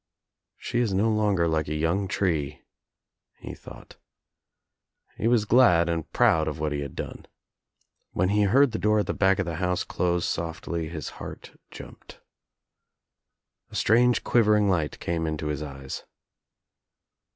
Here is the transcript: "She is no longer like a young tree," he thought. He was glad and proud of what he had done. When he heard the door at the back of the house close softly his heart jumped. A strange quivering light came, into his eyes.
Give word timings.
"She 0.57 0.79
is 0.79 0.95
no 0.95 1.11
longer 1.11 1.47
like 1.47 1.67
a 1.67 1.75
young 1.75 2.07
tree," 2.07 2.63
he 3.37 3.53
thought. 3.53 3.97
He 5.15 5.27
was 5.27 5.45
glad 5.45 5.87
and 5.89 6.11
proud 6.11 6.47
of 6.47 6.59
what 6.59 6.71
he 6.71 6.79
had 6.79 6.95
done. 6.95 7.27
When 8.11 8.29
he 8.29 8.45
heard 8.45 8.71
the 8.71 8.79
door 8.79 9.01
at 9.01 9.05
the 9.05 9.13
back 9.13 9.37
of 9.37 9.45
the 9.45 9.57
house 9.57 9.83
close 9.83 10.25
softly 10.25 10.89
his 10.89 11.09
heart 11.21 11.51
jumped. 11.69 12.19
A 13.69 13.75
strange 13.75 14.23
quivering 14.23 14.67
light 14.67 14.99
came, 14.99 15.27
into 15.27 15.49
his 15.49 15.61
eyes. 15.61 16.03